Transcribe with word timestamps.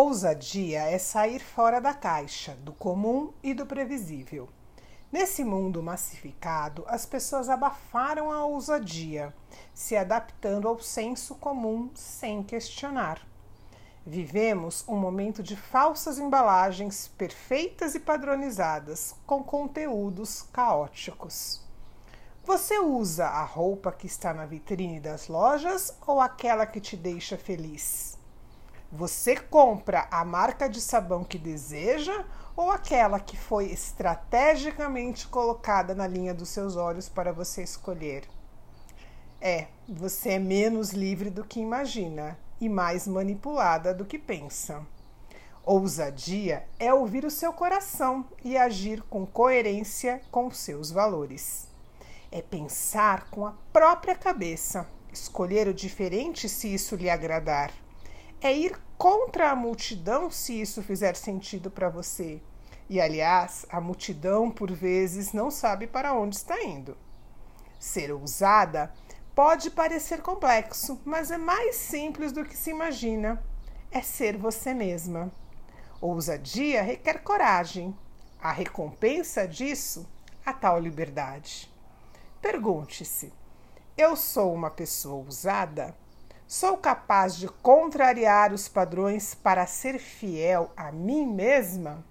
Ousadia 0.00 0.82
é 0.82 0.96
sair 0.96 1.40
fora 1.40 1.80
da 1.80 1.92
caixa, 1.92 2.54
do 2.62 2.72
comum 2.72 3.32
e 3.42 3.52
do 3.52 3.66
previsível. 3.66 4.48
Nesse 5.10 5.42
mundo 5.42 5.82
massificado, 5.82 6.84
as 6.86 7.04
pessoas 7.04 7.48
abafaram 7.48 8.30
a 8.30 8.46
ousadia, 8.46 9.34
se 9.74 9.96
adaptando 9.96 10.68
ao 10.68 10.78
senso 10.78 11.34
comum 11.34 11.90
sem 11.96 12.44
questionar. 12.44 13.26
Vivemos 14.06 14.84
um 14.86 14.94
momento 14.94 15.42
de 15.42 15.56
falsas 15.56 16.20
embalagens 16.20 17.08
perfeitas 17.18 17.96
e 17.96 17.98
padronizadas, 17.98 19.16
com 19.26 19.42
conteúdos 19.42 20.42
caóticos. 20.52 21.60
Você 22.44 22.78
usa 22.78 23.26
a 23.26 23.42
roupa 23.42 23.90
que 23.90 24.06
está 24.06 24.32
na 24.32 24.46
vitrine 24.46 25.00
das 25.00 25.26
lojas 25.26 25.92
ou 26.06 26.20
aquela 26.20 26.66
que 26.66 26.80
te 26.80 26.96
deixa 26.96 27.36
feliz? 27.36 28.17
Você 28.90 29.36
compra 29.36 30.08
a 30.10 30.24
marca 30.24 30.66
de 30.66 30.80
sabão 30.80 31.22
que 31.22 31.36
deseja 31.36 32.24
ou 32.56 32.70
aquela 32.70 33.20
que 33.20 33.36
foi 33.36 33.66
estrategicamente 33.66 35.28
colocada 35.28 35.94
na 35.94 36.06
linha 36.06 36.32
dos 36.32 36.48
seus 36.48 36.74
olhos 36.74 37.06
para 37.06 37.30
você 37.30 37.62
escolher? 37.62 38.26
É, 39.42 39.66
você 39.86 40.30
é 40.30 40.38
menos 40.38 40.92
livre 40.92 41.28
do 41.28 41.44
que 41.44 41.60
imagina 41.60 42.38
e 42.58 42.66
mais 42.66 43.06
manipulada 43.06 43.92
do 43.92 44.06
que 44.06 44.18
pensa. 44.18 44.80
Ousadia 45.66 46.66
é 46.78 46.92
ouvir 46.92 47.26
o 47.26 47.30
seu 47.30 47.52
coração 47.52 48.24
e 48.42 48.56
agir 48.56 49.02
com 49.02 49.26
coerência 49.26 50.22
com 50.30 50.50
seus 50.50 50.90
valores. 50.90 51.68
É 52.32 52.40
pensar 52.40 53.28
com 53.28 53.46
a 53.46 53.52
própria 53.70 54.14
cabeça, 54.14 54.88
escolher 55.12 55.68
o 55.68 55.74
diferente 55.74 56.48
se 56.48 56.72
isso 56.72 56.96
lhe 56.96 57.10
agradar 57.10 57.70
é 58.40 58.52
ir 58.52 58.78
contra 58.96 59.50
a 59.50 59.56
multidão 59.56 60.30
se 60.30 60.60
isso 60.60 60.82
fizer 60.82 61.16
sentido 61.16 61.70
para 61.70 61.88
você. 61.88 62.40
E 62.88 63.00
aliás, 63.00 63.66
a 63.68 63.80
multidão 63.80 64.50
por 64.50 64.72
vezes 64.72 65.32
não 65.32 65.50
sabe 65.50 65.86
para 65.86 66.14
onde 66.14 66.36
está 66.36 66.62
indo. 66.62 66.96
Ser 67.78 68.10
ousada 68.12 68.92
pode 69.34 69.70
parecer 69.70 70.22
complexo, 70.22 71.00
mas 71.04 71.30
é 71.30 71.38
mais 71.38 71.76
simples 71.76 72.32
do 72.32 72.44
que 72.44 72.56
se 72.56 72.70
imagina. 72.70 73.42
É 73.90 74.00
ser 74.00 74.36
você 74.36 74.74
mesma. 74.74 75.30
Ousadia 76.00 76.82
requer 76.82 77.22
coragem. 77.22 77.96
A 78.40 78.52
recompensa 78.52 79.46
disso, 79.48 80.08
a 80.46 80.52
tal 80.52 80.78
liberdade. 80.78 81.68
Pergunte-se: 82.40 83.32
eu 83.96 84.14
sou 84.14 84.54
uma 84.54 84.70
pessoa 84.70 85.24
ousada? 85.24 85.92
Sou 86.48 86.78
capaz 86.78 87.36
de 87.36 87.46
contrariar 87.46 88.54
os 88.54 88.68
padrões 88.68 89.34
para 89.34 89.66
ser 89.66 89.98
fiel 89.98 90.72
a 90.74 90.90
mim 90.90 91.26
mesma? 91.26 92.02